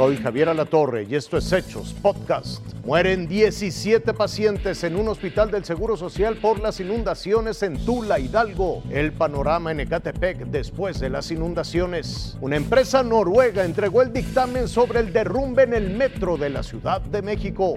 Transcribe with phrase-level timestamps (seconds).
[0.00, 2.64] Soy Javier Alatorre y esto es Hechos Podcast.
[2.86, 8.82] Mueren 17 pacientes en un hospital del Seguro Social por las inundaciones en Tula, Hidalgo.
[8.88, 12.38] El panorama en Ecatepec después de las inundaciones.
[12.40, 17.02] Una empresa noruega entregó el dictamen sobre el derrumbe en el metro de la Ciudad
[17.02, 17.74] de México.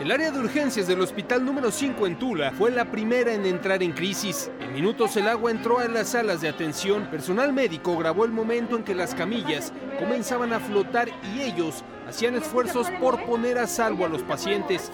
[0.00, 3.80] El área de urgencias del hospital número 5 en Tula fue la primera en entrar
[3.80, 4.50] en crisis.
[4.68, 7.06] En minutos el agua entró a las salas de atención.
[7.06, 12.34] Personal médico grabó el momento en que las camillas comenzaban a flotar y ellos hacían
[12.34, 14.92] esfuerzos por poner a salvo a los pacientes.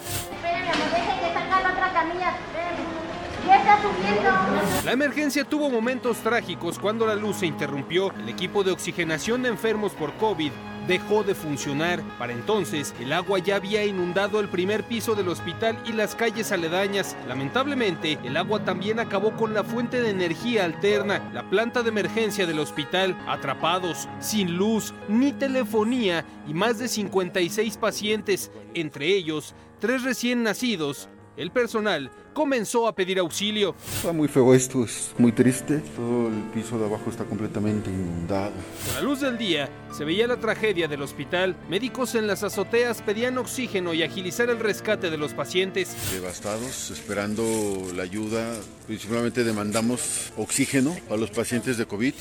[4.85, 8.13] La emergencia tuvo momentos trágicos cuando la luz se interrumpió.
[8.13, 10.53] El equipo de oxigenación de enfermos por COVID
[10.87, 12.03] dejó de funcionar.
[12.19, 16.53] Para entonces, el agua ya había inundado el primer piso del hospital y las calles
[16.53, 17.17] aledañas.
[17.27, 22.47] Lamentablemente, el agua también acabó con la fuente de energía alterna, la planta de emergencia
[22.47, 30.03] del hospital, atrapados, sin luz ni telefonía y más de 56 pacientes, entre ellos tres
[30.03, 31.11] recién nacidos.
[31.37, 33.75] El personal comenzó a pedir auxilio.
[33.97, 35.79] Está muy feo esto, es muy triste.
[35.97, 38.53] Todo el piso de abajo está completamente inundado.
[38.87, 41.57] Con la luz del día se veía la tragedia del hospital.
[41.69, 45.97] Médicos en las azoteas pedían oxígeno y agilizar el rescate de los pacientes.
[46.13, 47.43] Devastados, esperando
[47.97, 48.55] la ayuda.
[48.87, 52.15] Principalmente demandamos oxígeno a los pacientes de COVID.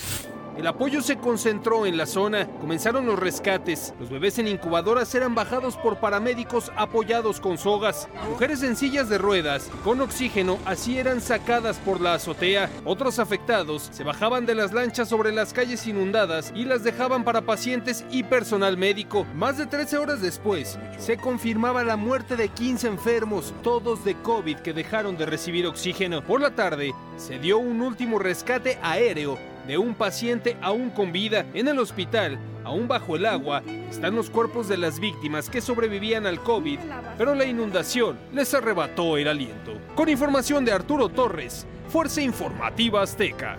[0.57, 3.93] El apoyo se concentró en la zona, comenzaron los rescates.
[3.99, 8.07] Los bebés en incubadoras eran bajados por paramédicos apoyados con sogas.
[8.29, 12.69] Mujeres en sillas de ruedas, con oxígeno, así eran sacadas por la azotea.
[12.85, 17.41] Otros afectados se bajaban de las lanchas sobre las calles inundadas y las dejaban para
[17.41, 19.25] pacientes y personal médico.
[19.33, 24.57] Más de 13 horas después, se confirmaba la muerte de 15 enfermos, todos de COVID
[24.57, 26.23] que dejaron de recibir oxígeno.
[26.23, 31.45] Por la tarde, se dio un último rescate aéreo de un paciente aún con vida
[31.53, 32.37] en el hospital.
[32.63, 36.79] Aún bajo el agua están los cuerpos de las víctimas que sobrevivían al COVID,
[37.17, 39.77] pero la inundación les arrebató el aliento.
[39.95, 43.57] Con información de Arturo Torres, Fuerza Informativa Azteca.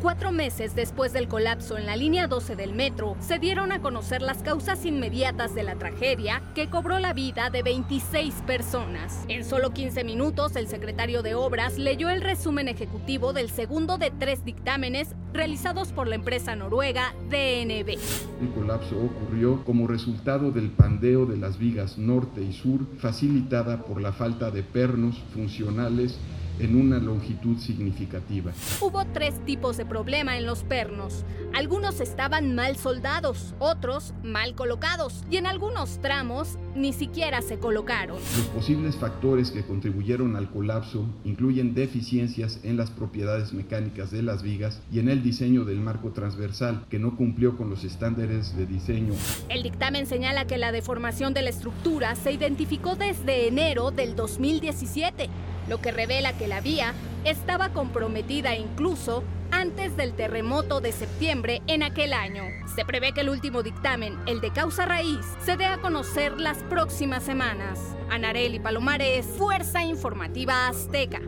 [0.00, 4.22] Cuatro meses después del colapso en la línea 12 del metro, se dieron a conocer
[4.22, 9.24] las causas inmediatas de la tragedia que cobró la vida de 26 personas.
[9.26, 14.12] En solo 15 minutos, el secretario de Obras leyó el resumen ejecutivo del segundo de
[14.12, 17.98] tres dictámenes realizados por la empresa noruega DNB.
[18.40, 24.00] El colapso ocurrió como resultado del pandeo de las vigas norte y sur, facilitada por
[24.00, 26.20] la falta de pernos funcionales
[26.58, 28.52] en una longitud significativa.
[28.80, 31.24] Hubo tres tipos de problema en los pernos.
[31.54, 38.16] Algunos estaban mal soldados, otros mal colocados y en algunos tramos ni siquiera se colocaron.
[38.36, 44.42] Los posibles factores que contribuyeron al colapso incluyen deficiencias en las propiedades mecánicas de las
[44.42, 48.66] vigas y en el diseño del marco transversal, que no cumplió con los estándares de
[48.66, 49.14] diseño.
[49.48, 55.28] El dictamen señala que la deformación de la estructura se identificó desde enero del 2017
[55.68, 61.82] lo que revela que la vía estaba comprometida incluso antes del terremoto de septiembre en
[61.82, 62.44] aquel año.
[62.74, 66.58] Se prevé que el último dictamen, el de causa raíz, se dé a conocer las
[66.64, 67.78] próximas semanas.
[68.10, 71.20] Anareli Palomares, Fuerza Informativa Azteca.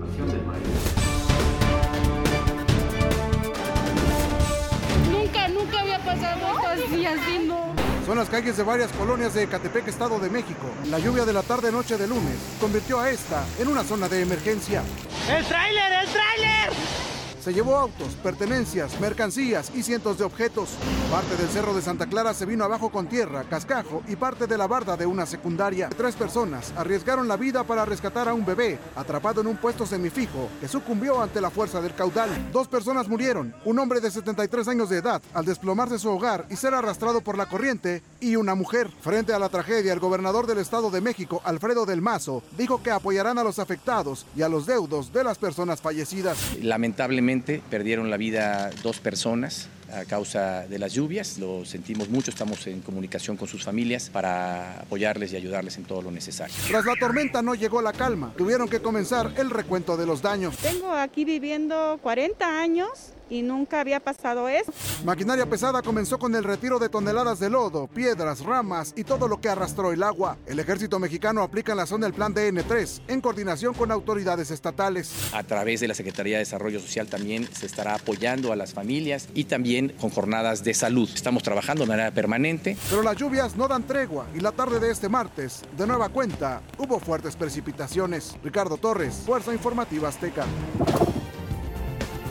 [5.11, 7.70] Nunca, nunca había pasado así, así no.
[8.07, 10.67] Son las calles de varias colonias de Ecatepec, Estado de México.
[10.89, 14.83] La lluvia de la tarde-noche de lunes convirtió a esta en una zona de emergencia.
[15.29, 17.10] ¡El tráiler, el tráiler!
[17.41, 20.69] Se llevó autos, pertenencias, mercancías y cientos de objetos.
[21.11, 24.59] Parte del Cerro de Santa Clara se vino abajo con tierra, cascajo y parte de
[24.59, 25.89] la barda de una secundaria.
[25.89, 30.51] Tres personas arriesgaron la vida para rescatar a un bebé atrapado en un puesto semifijo
[30.61, 32.29] que sucumbió ante la fuerza del caudal.
[32.53, 36.57] Dos personas murieron, un hombre de 73 años de edad al desplomarse su hogar y
[36.57, 38.91] ser arrastrado por la corriente y una mujer.
[39.01, 42.91] Frente a la tragedia, el gobernador del Estado de México, Alfredo del Mazo, dijo que
[42.91, 46.37] apoyarán a los afectados y a los deudos de las personas fallecidas.
[46.61, 47.30] Lamentablemente
[47.71, 51.39] perdieron la vida dos personas a causa de las lluvias.
[51.39, 56.03] Lo sentimos mucho, estamos en comunicación con sus familias para apoyarles y ayudarles en todo
[56.03, 56.55] lo necesario.
[56.69, 58.33] Tras la tormenta no llegó la calma.
[58.37, 60.57] Tuvieron que comenzar el recuento de los daños.
[60.59, 64.73] Tengo aquí viviendo 40 años y nunca había pasado eso.
[65.05, 69.41] Maquinaria pesada comenzó con el retiro de toneladas de lodo, piedras, ramas y todo lo
[69.41, 70.37] que arrastró el agua.
[70.47, 75.13] El ejército mexicano aplica en la zona el plan DN3 en coordinación con autoridades estatales.
[75.33, 79.29] A través de la Secretaría de Desarrollo Social también se estará apoyando a las familias
[79.33, 79.45] y
[79.81, 81.09] también con jornadas de salud.
[81.15, 82.77] Estamos trabajando de manera permanente.
[82.89, 86.61] Pero las lluvias no dan tregua y la tarde de este martes, de nueva cuenta,
[86.79, 88.37] hubo fuertes precipitaciones.
[88.43, 90.45] Ricardo Torres, Fuerza Informativa Azteca.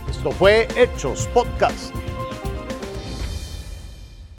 [0.10, 1.99] Esto fue Hechos Podcast.